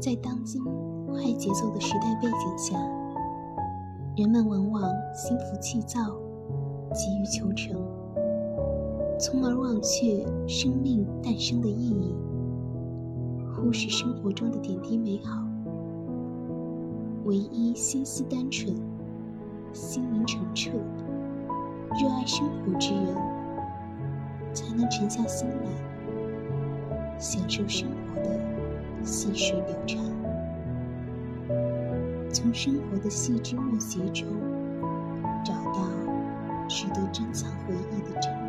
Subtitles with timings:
[0.00, 0.62] 在当今
[1.08, 2.78] 快节奏的时代背景下，
[4.16, 4.82] 人们往往
[5.12, 5.98] 心浮气躁，
[6.94, 7.76] 急于求成，
[9.18, 12.14] 从而忘却生命诞生的意义，
[13.52, 15.42] 忽视生活中的点滴美好。
[17.24, 18.74] 唯一心思单纯、
[19.72, 20.70] 心灵澄澈、
[22.00, 23.16] 热爱生活之人，
[24.54, 28.30] 才能沉下心来，享受生活的
[29.08, 30.04] 细水流长，
[32.30, 34.28] 从生活的细枝末节中，
[35.42, 35.88] 找到
[36.68, 38.47] 值得珍藏回忆的真。